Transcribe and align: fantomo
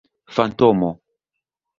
fantomo 0.35 0.89